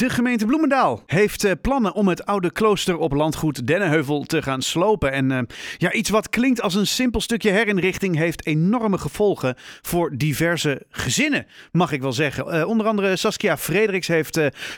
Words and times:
De 0.00 0.10
gemeente 0.10 0.46
Bloemendaal 0.46 1.02
heeft 1.06 1.44
uh, 1.44 1.52
plannen 1.62 1.94
om 1.94 2.08
het 2.08 2.26
oude 2.26 2.50
klooster 2.52 2.96
op 2.96 3.12
landgoed 3.12 3.66
Dennenheuvel 3.66 4.22
te 4.22 4.42
gaan 4.42 4.62
slopen. 4.62 5.12
En 5.12 5.30
uh, 5.30 5.38
ja, 5.78 5.92
iets 5.92 6.10
wat 6.10 6.28
klinkt 6.28 6.62
als 6.62 6.74
een 6.74 6.86
simpel 6.86 7.20
stukje 7.20 7.50
herinrichting 7.50 8.16
heeft 8.16 8.46
enorme 8.46 8.98
gevolgen 8.98 9.54
voor 9.82 10.16
diverse 10.16 10.82
gezinnen, 10.90 11.46
mag 11.72 11.92
ik 11.92 12.02
wel 12.02 12.12
zeggen. 12.12 12.54
Uh, 12.54 12.68
onder 12.68 12.86
andere 12.86 13.16
Saskia 13.16 13.56
Frederiks 13.56 14.06
heeft 14.06 14.32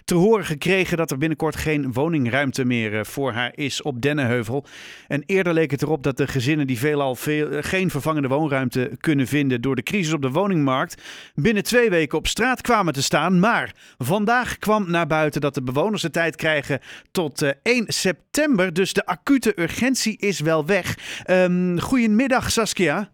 te 0.05 0.15
horen 0.15 0.45
gekregen 0.45 0.97
dat 0.97 1.11
er 1.11 1.19
binnenkort 1.19 1.57
geen 1.57 1.93
woningruimte 1.93 2.65
meer 2.65 3.07
voor 3.07 3.33
haar 3.33 3.53
is 3.55 3.83
op 3.83 4.01
Dennenheuvel. 4.01 4.65
En 5.09 5.23
eerder 5.27 5.53
leek 5.53 5.71
het 5.71 5.83
erop 5.83 6.03
dat 6.03 6.17
de 6.17 6.27
gezinnen 6.27 6.67
die 6.67 6.79
veelal 6.79 7.15
veel, 7.15 7.49
geen 7.61 7.91
vervangende 7.91 8.29
woonruimte 8.29 8.91
kunnen 9.01 9.27
vinden 9.27 9.61
door 9.61 9.77
de 9.77 9.83
crisis 9.83 10.13
op 10.13 10.23
de 10.23 10.31
woningmarkt 10.31 11.03
binnen 11.35 11.63
twee 11.63 11.91
weken 11.91 12.19
op 12.19 12.27
straat 12.27 12.61
kwamen 12.61 12.93
te 12.93 13.03
staan. 13.03 13.41
Maar 13.41 13.75
vandaag 13.99 14.59
kwam 14.59 14.91
naar 14.91 15.11
buiten 15.19 15.41
dat 15.41 15.55
de 15.55 15.63
bewoners 15.63 16.03
de 16.03 16.11
tijd 16.11 16.37
krijgen 16.37 16.81
tot 17.11 17.43
uh, 17.43 17.49
eh, 17.49 17.57
1 17.63 17.85
september. 17.87 18.73
Dus 18.73 18.93
de 18.93 19.07
acute 19.07 19.61
urgentie 19.61 20.19
is 20.19 20.41
wel 20.41 20.67
weg. 20.67 20.87
Um, 21.31 21.81
goedemiddag 21.81 22.51
Saskia. 22.51 23.09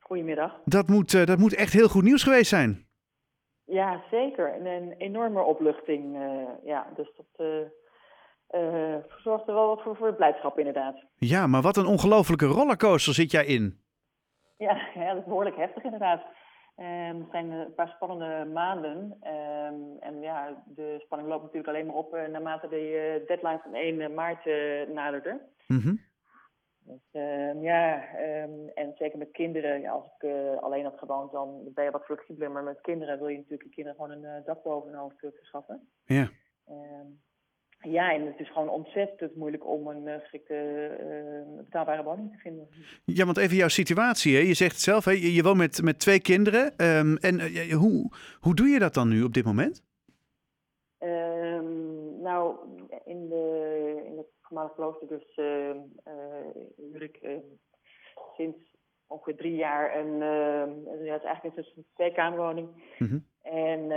Goedemiddag. 0.00 0.52
Dat 0.64 0.88
moet, 0.88 1.12
uh, 1.12 1.24
dat 1.24 1.38
moet 1.38 1.54
echt 1.54 1.72
heel 1.72 1.88
goed 1.88 2.02
nieuws 2.02 2.22
geweest 2.22 2.48
zijn. 2.48 2.86
Ja, 3.64 4.02
zeker. 4.10 4.52
En 4.54 4.66
een 4.66 4.92
enorme 4.98 5.42
opluchting. 5.42 6.16
Uh, 6.16 6.48
ja, 6.64 6.86
dus 6.96 7.10
dat 7.16 7.46
zorgt 9.24 9.48
er 9.48 9.54
wel 9.54 9.66
wat 9.66 9.82
voor, 9.82 9.96
voor 9.96 10.14
blijdschap 10.14 10.58
inderdaad. 10.58 11.04
Ja, 11.16 11.46
maar 11.46 11.62
wat 11.62 11.76
een 11.76 11.86
ongelofelijke 11.86 12.46
rollercoaster 12.46 13.14
zit 13.14 13.30
jij 13.30 13.44
in. 13.44 13.80
Ja, 14.56 14.74
ja, 15.00 15.08
dat 15.08 15.16
is 15.16 15.24
behoorlijk 15.24 15.56
heftig 15.56 15.82
inderdaad. 15.84 16.22
Um, 16.82 17.20
het 17.20 17.30
zijn 17.30 17.50
een 17.50 17.74
paar 17.74 17.88
spannende 17.88 18.50
maanden. 18.50 19.18
Um, 19.22 19.98
en 20.00 20.20
ja, 20.20 20.62
de 20.66 21.00
spanning 21.04 21.30
loopt 21.30 21.42
natuurlijk 21.42 21.68
alleen 21.68 21.86
maar 21.86 21.94
op 21.94 22.14
uh, 22.14 22.26
naarmate 22.26 22.68
de 22.68 23.20
uh, 23.20 23.26
deadline 23.26 23.60
van 23.62 23.74
1 23.74 24.14
maart 24.14 24.46
uh, 24.46 24.88
naderde. 24.88 25.40
Mm 25.66 25.78
-hmm. 25.78 26.00
dus, 26.84 27.08
uh, 27.12 27.62
ja, 27.62 28.04
um, 28.42 28.68
en 28.74 28.94
zeker 28.98 29.18
met 29.18 29.30
kinderen. 29.30 29.80
Ja, 29.80 29.90
als 29.90 30.04
ik 30.18 30.30
alleen 30.60 30.84
had 30.84 30.98
gewoond, 30.98 31.32
dan 31.32 31.60
ben 31.74 31.84
je 31.84 31.90
wat 31.90 32.04
flexibeler. 32.04 32.50
Maar 32.50 32.62
met 32.62 32.80
kinderen 32.80 33.18
wil 33.18 33.28
je 33.28 33.36
natuurlijk 33.36 33.68
de 33.68 33.74
kinderen 33.74 34.00
gewoon 34.00 34.24
een 34.24 34.42
dak 34.44 34.62
boven 34.62 34.90
hun 34.90 34.98
hoofd 34.98 35.16
verschaffen. 35.18 35.88
Ja. 36.04 36.30
Ja, 37.82 38.12
en 38.12 38.26
het 38.26 38.40
is 38.40 38.50
gewoon 38.52 38.68
ontzettend 38.68 39.36
moeilijk 39.36 39.66
om 39.66 39.86
een 39.86 40.06
uh, 40.06 40.14
geschikte 40.20 40.54
uh, 41.00 41.56
betaalbare 41.56 42.02
woning 42.02 42.32
te 42.32 42.38
vinden. 42.38 42.68
Ja, 43.04 43.24
want 43.24 43.36
even 43.36 43.56
jouw 43.56 43.68
situatie. 43.68 44.34
Hè? 44.34 44.40
Je 44.40 44.54
zegt 44.54 44.72
het 44.72 44.80
zelf, 44.80 45.04
hè? 45.04 45.10
Je, 45.10 45.34
je 45.34 45.42
woont 45.42 45.56
met, 45.56 45.82
met 45.82 45.98
twee 45.98 46.20
kinderen. 46.20 46.64
Um, 46.64 47.16
en 47.16 47.40
uh, 47.40 47.74
hoe, 47.74 48.10
hoe 48.40 48.54
doe 48.54 48.68
je 48.68 48.78
dat 48.78 48.94
dan 48.94 49.08
nu 49.08 49.22
op 49.22 49.32
dit 49.32 49.44
moment? 49.44 49.82
Um, 50.98 52.20
nou, 52.20 52.56
in, 53.04 53.28
de, 53.28 54.02
in 54.06 54.16
het 54.16 54.26
voormalige 54.40 54.74
klooster 54.74 55.08
dus 55.08 55.36
huur 56.76 57.02
ik 57.02 57.40
sinds 58.36 58.58
ongeveer 59.06 59.36
drie 59.36 59.54
jaar 59.54 59.96
een, 59.96 60.18
ja, 61.04 61.12
het 61.12 61.22
is 61.22 61.26
eigenlijk 61.26 61.56
een 61.56 61.84
tweekamerwoning. 61.94 62.68
Mm 62.98 63.08
-hmm. 63.08 63.26
En 63.42 63.88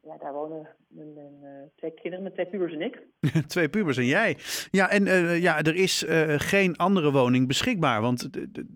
ja, 0.00 0.16
daar 0.18 0.32
wonen 0.32 0.68
mijn, 0.88 1.14
mijn 1.14 1.38
uh, 1.42 1.68
twee 1.76 1.90
kinderen, 1.90 2.22
mijn 2.22 2.34
twee 2.34 2.46
pubers 2.46 2.72
en 2.72 2.82
ik. 2.82 3.06
twee 3.54 3.68
pubers 3.68 3.96
en 3.96 4.04
jij. 4.04 4.36
Ja, 4.70 4.90
en 4.90 5.06
uh, 5.06 5.42
ja, 5.42 5.58
er 5.58 5.74
is 5.74 6.02
uh, 6.02 6.34
geen 6.36 6.76
andere 6.76 7.12
woning 7.12 7.46
beschikbaar, 7.46 8.00
want 8.00 8.28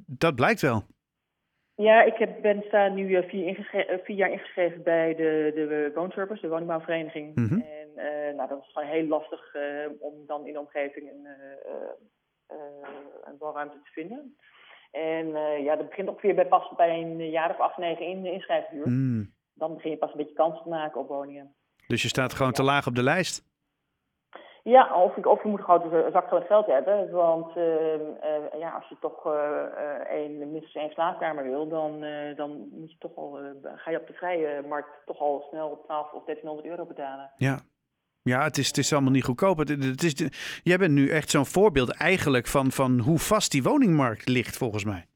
dat 0.07 0.35
blijkt 0.35 0.61
wel. 0.61 0.83
Ja, 1.75 2.03
ik 2.03 2.15
heb, 2.15 2.43
ben 2.43 2.63
sta 2.67 2.89
nu 2.89 3.23
vier, 3.29 3.69
vier, 4.05 4.17
jaar 4.17 4.31
ingeschreven 4.31 4.83
bij 4.83 5.15
de, 5.15 5.53
de 5.55 5.91
woonservice, 5.95 6.41
de 6.41 6.49
woningbouwvereniging. 6.49 7.35
Mm 7.35 7.47
-hmm. 7.47 7.63
En 7.97 8.37
nou, 8.37 8.49
dat 8.49 8.63
is 8.63 8.73
gewoon 8.73 8.89
heel 8.89 9.07
lastig 9.07 9.55
om 9.99 10.27
dan 10.27 10.47
in 10.47 10.53
de 10.53 10.59
omgeving 10.59 11.11
een, 11.11 11.27
een 13.25 13.37
woonruimte 13.39 13.77
te 13.85 13.91
vinden. 13.91 14.37
En 14.91 15.27
ja, 15.63 15.77
dat 15.77 15.89
begint 15.89 16.09
ongeveer 16.09 16.35
bij 16.35 16.47
pas 16.47 16.73
bij 16.77 17.01
een 17.01 17.31
jaar 17.31 17.51
of 17.51 17.59
acht, 17.59 17.77
negen 17.77 18.07
in 18.07 18.23
de 18.23 18.33
inschrijfduur. 18.33 18.89
Mm 18.89 19.33
dan 19.63 19.75
begin 19.75 19.91
je 19.91 19.97
pas 19.97 20.11
een 20.11 20.17
beetje 20.17 20.35
kans 20.35 20.63
te 20.63 20.69
maken 20.69 21.01
op 21.01 21.09
woningen. 21.09 21.55
Dus 21.87 22.03
je 22.03 22.09
staat 22.09 22.35
gewoon 22.35 22.53
te 22.53 22.63
laag 22.63 22.87
op 22.87 22.95
de 22.95 23.03
lijst? 23.03 23.51
Ja, 24.63 24.95
of, 24.95 25.17
of 25.17 25.43
je 25.43 25.49
moet 25.49 25.61
gewoon 25.61 25.93
een 25.93 26.13
zak 26.13 26.29
van 26.29 26.43
geld 26.43 26.67
hebben. 26.67 27.11
Want 27.11 27.57
uh, 27.57 27.65
uh, 27.65 28.59
ja, 28.59 28.71
als 28.71 28.89
je 28.89 28.97
toch 29.01 29.27
uh, 29.27 29.33
een, 30.11 30.39
minstens 30.39 30.75
één 30.75 30.91
slaapkamer 30.91 31.45
wil, 31.45 31.69
dan, 31.69 32.05
dan 32.37 32.69
moet 32.71 32.91
je 32.91 32.99
toch 32.99 33.17
al, 33.17 33.39
ga 33.77 33.91
je 33.91 34.01
op 34.01 34.07
de 34.07 34.13
vrije 34.13 34.63
markt 34.69 35.07
toch 35.07 35.19
al 35.19 35.47
snel 35.49 35.69
op 35.69 35.85
12 35.85 36.13
of 36.13 36.25
1300 36.25 36.69
euro 36.69 36.87
betalen. 36.87 37.31
Ja, 37.37 37.59
ja, 38.23 38.43
het 38.43 38.59
is, 38.59 38.67
het 38.67 38.79
is 38.79 38.93
allemaal 38.93 39.13
niet 39.13 39.25
goedkoop. 39.25 39.59
Het, 39.59 39.69
het 39.69 40.03
is 40.03 40.15
jij 40.63 40.79
bent 40.79 40.93
nu 40.93 41.09
echt 41.09 41.31
zo'n 41.31 41.47
voorbeeld 41.47 41.97
eigenlijk 41.97 42.47
van, 42.47 42.71
van 42.71 42.99
hoe 42.99 43.19
vast 43.19 43.51
die 43.51 43.63
woningmarkt 43.63 44.29
ligt, 44.29 44.57
volgens 44.57 44.85
mij. 44.85 45.07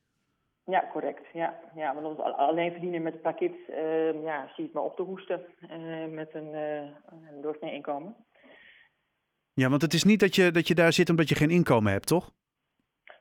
Ja, 0.67 0.89
correct. 0.93 1.27
Ja, 1.33 1.55
ja 1.75 1.95
want 1.95 2.21
alleen 2.21 2.71
verdienen 2.71 3.03
met 3.03 3.23
paar 3.23 3.35
kids, 3.35 3.57
uh, 3.69 4.23
ja, 4.23 4.47
zie 4.47 4.55
je 4.57 4.63
het 4.63 4.73
maar 4.73 4.83
op 4.83 4.97
te 4.97 5.03
hoesten 5.03 5.41
uh, 5.71 6.07
met 6.07 6.35
een, 6.35 6.55
uh, 6.55 6.81
een 6.81 7.41
doorsnee 7.41 7.73
inkomen. 7.73 8.17
Ja, 9.53 9.69
want 9.69 9.83
het 9.83 9.93
is 9.93 10.05
niet 10.05 10.21
dat 10.21 10.35
je, 10.35 10.51
dat 10.51 10.69
je 10.69 10.75
daar 10.75 10.93
zit 10.93 11.11
omdat 11.11 11.29
je 11.29 11.35
geen 11.35 11.51
inkomen 11.51 11.93
hebt, 11.93 12.07
toch? 12.07 12.31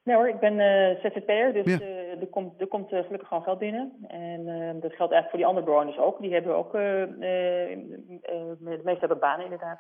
Nee 0.04 0.16
hoor, 0.16 0.28
ik 0.28 0.40
ben 0.40 0.58
ZZP'er, 1.02 1.54
dus 1.54 1.78
ja. 1.78 1.80
er 2.20 2.28
komt, 2.28 2.62
er 2.62 2.68
komt 2.68 2.90
gelukkig 2.90 3.28
gewoon 3.28 3.44
geld 3.44 3.60
binnen. 3.60 4.06
En 4.08 4.46
dat 4.80 4.94
geldt 4.94 5.14
eigenlijk 5.14 5.30
voor 5.30 5.38
die 5.38 5.46
andere 5.46 5.66
bewoners 5.66 5.98
ook. 5.98 6.22
Die 6.22 6.34
hebben 6.34 6.56
ook, 6.56 6.72
de 6.72 8.58
meeste 8.60 9.00
hebben 9.00 9.20
banen 9.20 9.44
inderdaad. 9.44 9.80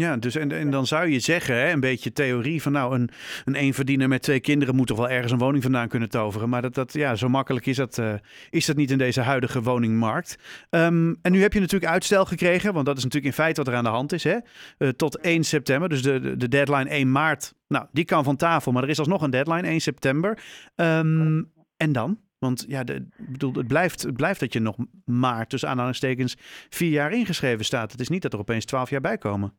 Ja, 0.00 0.16
dus 0.16 0.36
en, 0.36 0.52
en 0.52 0.70
dan 0.70 0.86
zou 0.86 1.08
je 1.08 1.20
zeggen, 1.20 1.54
hè, 1.54 1.72
een 1.72 1.80
beetje 1.80 2.12
theorie 2.12 2.62
van 2.62 2.72
nou, 2.72 2.94
een, 2.94 3.10
een 3.44 3.54
eenverdiener 3.54 4.08
met 4.08 4.22
twee 4.22 4.40
kinderen 4.40 4.74
moet 4.74 4.86
toch 4.86 4.96
wel 4.96 5.08
ergens 5.08 5.32
een 5.32 5.38
woning 5.38 5.62
vandaan 5.62 5.88
kunnen 5.88 6.08
toveren. 6.08 6.48
Maar 6.48 6.62
dat, 6.62 6.74
dat, 6.74 6.92
ja, 6.92 7.14
zo 7.14 7.28
makkelijk 7.28 7.66
is 7.66 7.76
dat, 7.76 7.98
uh, 7.98 8.12
is 8.50 8.66
dat 8.66 8.76
niet 8.76 8.90
in 8.90 8.98
deze 8.98 9.20
huidige 9.20 9.62
woningmarkt. 9.62 10.38
Um, 10.70 11.16
en 11.22 11.32
nu 11.32 11.42
heb 11.42 11.52
je 11.52 11.60
natuurlijk 11.60 11.92
uitstel 11.92 12.24
gekregen, 12.24 12.72
want 12.72 12.86
dat 12.86 12.96
is 12.96 13.02
natuurlijk 13.02 13.36
in 13.36 13.42
feite 13.42 13.62
wat 13.62 13.72
er 13.72 13.78
aan 13.78 13.84
de 13.84 13.90
hand 13.90 14.12
is. 14.12 14.24
Hè? 14.24 14.36
Uh, 14.78 14.88
tot 14.88 15.18
1 15.18 15.44
september, 15.44 15.88
dus 15.88 16.02
de, 16.02 16.36
de 16.36 16.48
deadline 16.48 16.88
1 16.88 17.12
maart, 17.12 17.54
nou, 17.68 17.86
die 17.92 18.04
kan 18.04 18.24
van 18.24 18.36
tafel, 18.36 18.72
maar 18.72 18.82
er 18.82 18.88
is 18.88 18.98
alsnog 18.98 19.22
een 19.22 19.30
deadline 19.30 19.68
1 19.68 19.80
september. 19.80 20.42
Um, 20.76 21.52
en 21.76 21.92
dan? 21.92 22.18
Want 22.38 22.64
ja, 22.68 22.84
de, 22.84 23.08
bedoel, 23.18 23.52
het, 23.52 23.66
blijft, 23.66 24.02
het 24.02 24.16
blijft 24.16 24.40
dat 24.40 24.52
je 24.52 24.60
nog 24.60 24.76
maar 25.04 25.46
tussen 25.46 25.68
aanhalingstekens 25.68 26.36
vier 26.68 26.90
jaar 26.90 27.12
ingeschreven 27.12 27.64
staat. 27.64 27.92
Het 27.92 28.00
is 28.00 28.08
niet 28.08 28.22
dat 28.22 28.32
er 28.32 28.38
opeens 28.38 28.64
twaalf 28.64 28.90
jaar 28.90 29.00
bij 29.00 29.18
komen. 29.18 29.52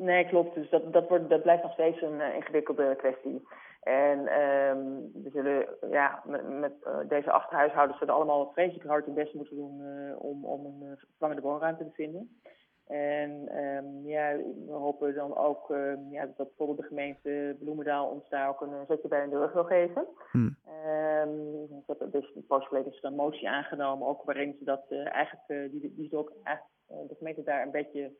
Nee, 0.00 0.26
klopt. 0.26 0.54
Dus 0.54 0.70
dat, 0.70 0.92
dat, 0.92 1.08
wordt, 1.08 1.28
dat 1.28 1.42
blijft 1.42 1.62
nog 1.62 1.72
steeds 1.72 2.02
een 2.02 2.18
uh, 2.18 2.34
ingewikkelde 2.34 2.96
kwestie. 2.96 3.48
En 3.80 4.18
um, 4.18 5.10
we 5.22 5.30
zullen 5.32 5.66
ja, 5.90 6.22
met, 6.24 6.48
met 6.48 6.72
uh, 6.86 6.98
deze 7.08 7.30
acht 7.30 7.50
huishoudens 7.50 7.98
zullen 7.98 8.14
allemaal 8.14 8.50
vreselijk 8.52 8.88
hard 8.88 9.04
hun 9.04 9.14
best 9.14 9.34
moeten 9.34 9.56
doen 9.56 9.80
uh, 9.80 10.22
om, 10.22 10.44
om 10.44 10.64
een 10.64 10.96
vervangende 10.96 11.42
woonruimte 11.42 11.84
te 11.84 11.90
vinden. 11.92 12.40
En 12.86 13.56
um, 13.64 14.06
ja, 14.06 14.36
we 14.66 14.72
hopen 14.72 15.14
dan 15.14 15.36
ook 15.36 15.70
um, 15.70 16.06
ja, 16.10 16.26
dat 16.36 16.46
bijvoorbeeld 16.46 16.78
de 16.78 16.86
gemeente 16.86 17.56
Bloemendaal 17.58 18.08
ons 18.08 18.28
daar 18.28 18.48
ook 18.48 18.60
een 18.60 18.86
zetje 18.88 19.08
bij 19.08 19.24
de 19.24 19.30
deur 19.30 19.52
wil 19.52 19.64
geven. 19.64 20.06
Hmm. 20.30 20.56
Um, 21.26 21.82
dat, 21.86 22.12
dus 22.12 22.32
een 22.34 22.46
poos 22.46 22.66
geleden 22.66 22.92
is 22.92 23.02
een 23.02 23.14
motie 23.14 23.48
aangenomen, 23.48 24.08
ook 24.08 24.22
waarin 24.22 24.56
ze 24.58 24.64
dat 24.64 24.84
eigenlijk, 24.90 25.70
die, 25.72 25.94
die 25.96 26.16
ook 26.16 26.32
eigenlijk 26.42 27.08
de 27.08 27.14
gemeente 27.14 27.42
daar 27.42 27.62
een 27.62 27.70
beetje 27.70 28.12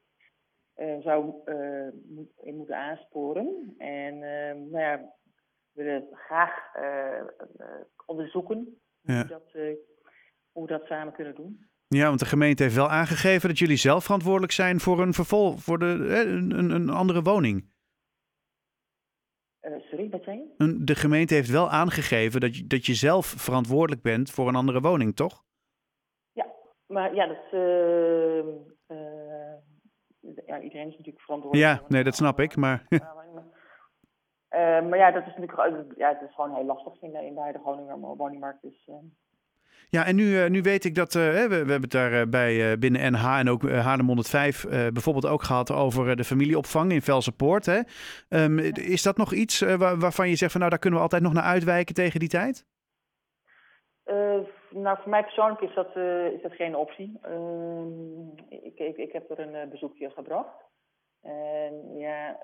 zou 0.80 1.34
uh, 1.44 1.88
in 2.36 2.56
moeten 2.56 2.76
aansporen. 2.76 3.74
En 3.78 4.14
uh, 4.14 4.70
nou 4.70 4.78
ja, 4.78 5.14
we 5.72 5.82
willen 5.82 6.08
graag 6.12 6.52
onderzoeken 8.06 8.80
ja. 9.00 9.14
hoe, 9.14 9.26
dat, 9.26 9.52
hoe 10.52 10.66
we 10.66 10.72
dat 10.72 10.86
samen 10.86 11.12
kunnen 11.12 11.34
doen. 11.34 11.68
Ja, 11.86 12.06
want 12.06 12.18
de 12.18 12.26
gemeente 12.26 12.62
heeft 12.62 12.74
wel 12.74 12.88
aangegeven 12.88 13.48
dat 13.48 13.58
jullie 13.58 13.76
zelf 13.76 14.04
verantwoordelijk 14.04 14.52
zijn 14.52 14.80
voor 14.80 15.00
een 15.00 15.12
vervol, 15.12 15.56
voor 15.56 15.78
de, 15.78 15.86
een, 16.26 16.70
een 16.70 16.88
andere 16.88 17.22
woning. 17.22 17.72
sorry, 19.60 20.08
wat 20.10 20.22
zei 20.22 20.38
je? 20.56 20.84
De 20.84 20.94
gemeente 20.94 21.34
heeft 21.34 21.50
wel 21.50 21.70
aangegeven 21.70 22.40
dat 22.40 22.56
je, 22.56 22.66
dat 22.66 22.86
je 22.86 22.94
zelf 22.94 23.26
verantwoordelijk 23.26 24.02
bent 24.02 24.30
voor 24.30 24.48
een 24.48 24.54
andere 24.54 24.80
woning, 24.80 25.16
toch? 25.16 25.44
Ja, 26.32 26.46
maar 26.86 27.14
ja, 27.14 27.26
dat 27.26 27.36
ja, 30.46 30.60
iedereen 30.60 30.86
is 30.86 30.96
natuurlijk 30.96 31.24
verantwoordelijk. 31.24 31.80
Ja, 31.80 31.86
nee, 31.88 32.04
dat 32.04 32.14
snap 32.14 32.40
ik, 32.40 32.56
maar... 32.56 32.86
Uh, 34.50 34.88
maar 34.88 34.98
ja, 34.98 35.10
dat 35.10 35.26
is 35.26 35.36
natuurlijk 35.36 35.96
ja, 35.96 36.08
het 36.08 36.28
is 36.28 36.34
gewoon 36.34 36.54
heel 36.54 36.64
lastig 36.64 37.02
in 37.02 37.12
de, 37.12 37.26
in 37.26 37.34
de 37.34 37.40
huidige 37.40 37.64
Groninger 37.64 37.98
woningmarkt. 37.98 38.62
Dus, 38.62 38.86
uh... 38.86 38.94
Ja, 39.88 40.06
en 40.06 40.16
nu, 40.16 40.22
uh, 40.22 40.48
nu 40.48 40.62
weet 40.62 40.84
ik 40.84 40.94
dat, 40.94 41.12
we, 41.12 41.46
we 41.48 41.54
hebben 41.54 41.80
het 41.80 41.90
daar 41.90 42.28
bij 42.28 42.78
binnen 42.78 43.12
NH 43.12 43.38
en 43.38 43.48
ook 43.48 43.70
Haarlem 43.70 44.06
105 44.06 44.66
bijvoorbeeld 44.68 45.26
ook 45.26 45.42
gehad 45.42 45.72
over 45.72 46.16
de 46.16 46.24
familieopvang 46.24 46.92
in 46.92 47.02
Velsenpoort. 47.02 47.66
Hè? 47.66 47.80
Um, 48.28 48.58
ja. 48.58 48.70
Is 48.74 49.02
dat 49.02 49.16
nog 49.16 49.32
iets 49.32 49.60
waar, 49.60 49.98
waarvan 49.98 50.28
je 50.28 50.36
zegt 50.36 50.50
van 50.50 50.60
nou 50.60 50.72
daar 50.72 50.80
kunnen 50.80 50.98
we 50.98 51.04
altijd 51.04 51.22
nog 51.22 51.32
naar 51.32 51.42
uitwijken 51.42 51.94
tegen 51.94 52.20
die 52.20 52.28
tijd? 52.28 52.66
nou, 54.70 54.98
voor 55.00 55.10
mij 55.10 55.22
persoonlijk 55.22 55.60
is 55.60 55.74
dat, 55.74 55.96
is 56.34 56.42
dat 56.42 56.52
geen 56.52 56.76
optie. 56.76 57.20
Ik, 59.00 59.12
heb 59.12 59.30
er 59.30 59.38
een 59.38 59.68
bezoekje 59.68 60.10
gebracht. 60.10 60.68
En 61.22 61.96
ja, 61.96 62.38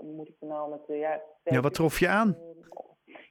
moet 0.00 0.28
ik 0.28 0.36
er 0.40 0.46
nou 0.46 0.70
met... 0.70 0.80
ja, 0.86 1.20
ja, 1.44 1.60
wat 1.60 1.74
trof 1.74 1.98
je 1.98 2.08
aan? 2.08 2.36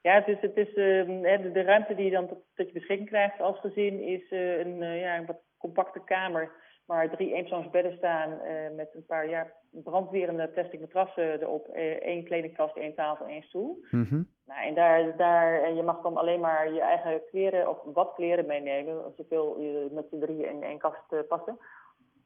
Ja, 0.01 0.13
het 0.13 0.27
is, 0.27 0.41
het 0.41 0.57
is 0.57 0.73
ehm, 0.73 1.51
de, 1.53 1.61
ruimte 1.61 1.95
die 1.95 2.05
je 2.05 2.11
dan 2.11 2.27
tot, 2.27 2.39
tot 2.55 2.67
je 2.67 2.73
beschikking 2.73 3.09
krijgt 3.09 3.39
als 3.39 3.59
gezin 3.59 4.01
is 4.01 4.31
een, 4.31 4.77
ja, 4.77 5.17
een 5.17 5.25
wat 5.25 5.41
compacte 5.57 6.03
kamer 6.03 6.51
waar 6.85 7.09
drie 7.09 7.33
eenpersoonsbedden 7.33 7.97
staan 7.97 8.39
met 8.75 8.89
een 8.93 9.05
paar 9.05 9.29
ja, 9.29 9.51
brandwerende 9.71 10.47
plastic 10.47 10.79
matrassen 10.79 11.41
erop. 11.41 11.67
Één 12.01 12.23
kledingkast, 12.23 12.75
één 12.75 12.95
tafel, 12.95 13.25
één 13.25 13.43
stoel. 13.43 13.85
Mm 13.91 14.35
nou, 14.47 14.67
en 14.67 14.73
daar, 14.73 15.17
daar, 15.17 15.63
en 15.63 15.75
je 15.75 15.83
mag 15.83 16.01
dan 16.01 16.17
alleen 16.17 16.39
maar 16.39 16.73
je 16.73 16.81
eigen 16.81 17.21
kleren 17.29 17.69
of 17.69 17.77
wat 17.93 18.13
kleren 18.15 18.45
meenemen. 18.45 19.13
Zoveel 19.17 19.59
je 19.59 19.89
met 19.91 20.05
z'n 20.09 20.19
drieën 20.19 20.49
in 20.49 20.63
één 20.63 20.77
kast 20.77 21.27
passen. 21.27 21.57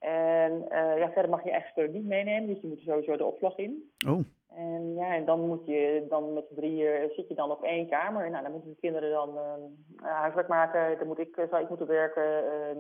En 0.02 0.66
ja, 0.70 1.12
verder 1.12 1.32
mag 1.32 1.44
je 1.44 1.64
spullen 1.70 1.92
niet 1.92 2.06
meenemen, 2.06 2.48
dus 2.48 2.62
je 2.62 2.68
moet 2.68 2.80
sowieso 2.80 3.18
de 3.18 3.26
opslag 3.26 3.58
in. 3.58 3.92
Oh. 4.08 4.20
En 4.56 4.94
ja, 4.96 5.16
en 5.16 5.26
dan 5.26 5.48
moet 5.48 5.66
je 5.66 6.06
dan 6.10 6.34
met 6.34 6.46
z'n 6.48 6.56
drieën 6.56 7.10
zit 7.16 7.28
je 7.28 7.36
dan 7.36 7.52
op 7.52 7.64
één 7.64 7.90
kamer. 7.90 8.30
Nou, 8.30 8.44
dan 8.44 8.52
moeten 8.52 8.70
de 8.70 8.80
kinderen 8.80 9.12
dan 9.12 9.40
huiswerk 9.96 10.48
maken. 10.48 10.98
Dan 10.98 11.08
moet 11.08 11.20
ik, 11.20 11.46
zou 11.50 11.64
ik 11.64 11.70
moeten 11.70 11.88
werken. 11.88 12.52
Ehm, 12.52 12.80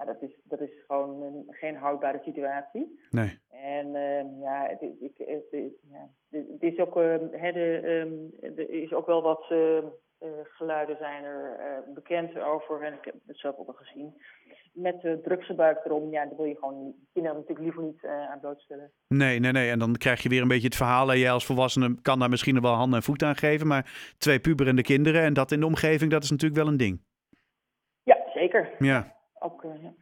ja, 0.00 0.04
dat, 0.04 0.22
is, 0.22 0.40
dat 0.44 0.60
is 0.60 0.70
gewoon 0.86 1.22
een, 1.22 1.46
geen 1.48 1.76
houdbare 1.76 2.20
situatie. 2.22 3.00
Nee. 3.10 3.38
En 3.48 3.86
uh, 3.86 4.40
ja, 4.40 4.66
het, 4.68 4.82
ik, 4.82 5.12
het, 5.16 5.44
het, 5.50 5.72
ja, 5.90 6.08
het 6.30 6.62
is 6.62 6.78
ook, 6.78 6.96
uh, 6.96 7.18
de, 7.30 7.80
um, 7.84 8.30
er 8.40 8.70
is 8.70 8.92
ook 8.92 9.06
wel 9.06 9.22
wat 9.22 9.50
uh, 9.52 9.84
geluiden 10.42 10.96
zijn 10.96 11.24
er 11.24 11.58
bekend 11.94 12.38
over, 12.38 12.82
en 12.82 12.92
ik 12.92 13.04
heb 13.04 13.14
het 13.26 13.38
zelf 13.38 13.56
ook 13.56 13.68
al 13.68 13.74
gezien. 13.74 14.22
Met 14.72 15.00
de 15.00 15.20
drugsgebruik 15.22 15.84
erom, 15.84 16.10
ja, 16.10 16.24
daar 16.24 16.36
wil 16.36 16.44
je 16.44 16.56
gewoon 16.58 16.94
kinderen 17.12 17.38
natuurlijk 17.38 17.64
liever 17.64 17.82
niet 17.82 18.04
aan 18.04 18.40
blootstellen. 18.40 18.90
Nee, 19.08 19.38
nee, 19.38 19.52
nee. 19.52 19.70
En 19.70 19.78
dan 19.78 19.96
krijg 19.96 20.22
je 20.22 20.28
weer 20.28 20.42
een 20.42 20.48
beetje 20.48 20.66
het 20.66 20.76
verhaal. 20.76 21.12
En 21.12 21.18
jij 21.18 21.30
als 21.30 21.46
volwassene 21.46 22.00
kan 22.02 22.18
daar 22.18 22.28
misschien 22.28 22.60
wel 22.60 22.72
handen 22.72 22.98
en 22.98 23.04
voet 23.04 23.22
aan 23.22 23.36
geven. 23.36 23.66
Maar 23.66 24.14
twee 24.18 24.40
puberende 24.40 24.82
kinderen 24.82 25.22
en 25.22 25.32
dat 25.32 25.52
in 25.52 25.60
de 25.60 25.66
omgeving, 25.66 26.10
dat 26.10 26.22
is 26.22 26.30
natuurlijk 26.30 26.60
wel 26.60 26.70
een 26.70 26.76
ding. 26.76 27.00
Ja, 28.02 28.16
zeker. 28.34 28.70
Ja 28.78 29.18
ook. 29.40 29.62
Ja. 29.82 29.92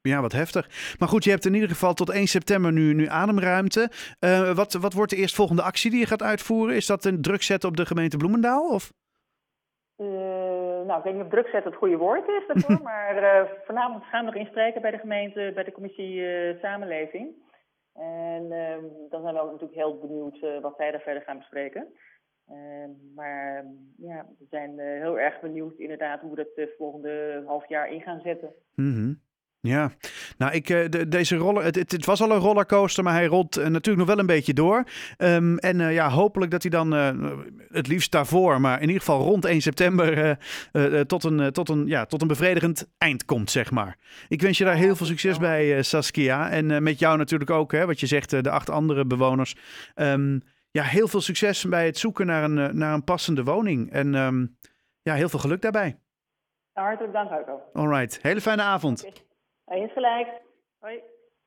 Ja, 0.00 0.20
wat 0.20 0.32
heftig. 0.32 0.96
Maar 0.98 1.08
goed, 1.08 1.24
je 1.24 1.30
hebt 1.30 1.46
in 1.46 1.54
ieder 1.54 1.68
geval 1.68 1.94
tot 1.94 2.10
1 2.10 2.26
september 2.26 2.72
nu, 2.72 2.94
nu 2.94 3.06
ademruimte. 3.06 3.90
Uh, 4.20 4.54
wat, 4.54 4.72
wat 4.72 4.92
wordt 4.92 5.10
de 5.10 5.16
eerstvolgende 5.16 5.62
actie 5.62 5.90
die 5.90 6.00
je 6.00 6.06
gaat 6.06 6.22
uitvoeren? 6.22 6.76
Is 6.76 6.86
dat 6.86 7.04
een 7.04 7.22
druk 7.22 7.42
zetten 7.42 7.68
op 7.68 7.76
de 7.76 7.86
gemeente 7.86 8.16
Bloemendaal? 8.16 8.68
Of? 8.68 8.92
Uh, 9.98 10.86
nou, 10.86 10.98
ik 10.98 11.04
weet 11.04 11.14
niet 11.14 11.22
of 11.22 11.28
druk 11.28 11.48
zetten 11.48 11.70
het 11.70 11.80
goede 11.80 11.96
woord 11.96 12.28
is 12.28 12.46
daarvoor. 12.46 12.82
maar 12.92 13.48
vanavond 13.64 14.04
gaan 14.04 14.24
we 14.24 14.30
nog 14.30 14.40
inspreken 14.40 14.82
bij 14.82 14.90
de 14.90 14.98
gemeente, 14.98 15.50
bij 15.54 15.64
de 15.64 15.72
commissie 15.72 16.24
Samenleving. 16.60 17.34
En 17.94 18.52
ehm, 18.52 18.84
dan 19.08 19.22
zijn 19.22 19.34
we 19.34 19.40
ook 19.40 19.50
natuurlijk 19.50 19.78
heel 19.78 19.98
benieuwd 19.98 20.60
wat 20.62 20.74
zij 20.76 20.90
daar 20.90 21.00
verder 21.00 21.22
gaan 21.22 21.38
bespreken. 21.38 21.88
Ehm, 22.48 22.90
maar 23.14 23.66
ja, 23.96 24.26
we 24.38 24.46
zijn 24.50 24.78
heel 24.78 25.18
erg 25.18 25.40
benieuwd 25.40 25.78
inderdaad 25.78 26.20
hoe 26.20 26.30
we 26.30 26.36
dat 26.36 26.48
het 26.54 26.74
volgende 26.76 27.42
half 27.46 27.68
jaar 27.68 27.92
in 27.92 28.00
gaan 28.00 28.20
zetten. 28.20 28.54
Mm 28.74 29.26
ja, 29.68 29.92
nou, 30.36 30.52
ik, 30.52 30.70
eh, 30.70 30.88
de, 30.88 31.08
deze 31.08 31.36
roller, 31.36 31.64
het, 31.64 31.76
het, 31.76 32.04
was 32.04 32.22
al 32.22 32.30
een 32.30 32.38
rollercoaster, 32.38 33.04
maar 33.04 33.12
hij 33.12 33.26
rolt 33.26 33.58
uh, 33.58 33.66
natuurlijk 33.66 33.96
nog 33.96 34.06
wel 34.06 34.18
een 34.18 34.26
beetje 34.26 34.54
door. 34.54 34.84
Um, 35.18 35.58
en 35.58 35.80
uh, 35.80 35.92
ja, 35.92 36.10
hopelijk 36.10 36.50
dat 36.50 36.62
hij 36.62 36.70
dan 36.70 36.92
het 37.68 37.86
liefst 37.86 38.12
daarvoor, 38.12 38.60
maar 38.60 38.76
in 38.76 38.86
ieder 38.86 39.00
geval 39.00 39.22
rond 39.22 39.44
1 39.44 39.60
september 39.60 40.38
tot, 41.06 41.24
een, 41.24 41.52
tot, 41.52 41.68
een, 41.68 41.86
ja, 41.86 42.04
tot 42.06 42.22
een 42.22 42.28
bevredigend 42.28 42.88
eind 42.98 43.24
komt, 43.24 43.50
zeg 43.50 43.70
maar. 43.70 43.96
Ik 44.28 44.42
wens 44.42 44.58
je 44.58 44.64
daar 44.64 44.74
heel 44.74 44.96
veel 44.96 45.06
succes 45.06 45.38
bij, 45.38 45.82
Saskia. 45.82 46.50
En 46.50 46.82
met 46.82 46.98
jou 46.98 47.16
natuurlijk 47.16 47.50
ook, 47.50 47.72
hè, 47.72 47.86
wat 47.86 48.00
je 48.00 48.06
zegt, 48.06 48.30
de 48.30 48.50
acht 48.50 48.70
andere 48.70 49.06
bewoners. 49.06 49.56
Um, 49.94 50.42
ja, 50.70 50.82
heel 50.82 51.08
veel 51.08 51.20
succes 51.20 51.64
bij 51.64 51.86
het 51.86 51.98
zoeken 51.98 52.26
naar 52.26 52.44
een, 52.44 52.76
naar 52.76 52.94
een 52.94 53.04
passende 53.04 53.44
woning. 53.44 53.92
En 53.92 54.14
um, 54.14 54.56
ja, 55.02 55.14
heel 55.14 55.28
veel 55.28 55.38
geluk 55.38 55.62
daarbij. 55.62 55.98
Hartelijk 56.78 57.12
dank, 57.12 57.30
Hugo. 57.30 57.62
All 57.72 57.88
right. 57.88 58.18
Hele 58.22 58.40
fijne 58.40 58.62
avond. 58.62 59.06
Okay. 59.06 59.27
Eens 59.70 59.92
gelijk. 59.92 60.28
Hoi. 60.80 61.02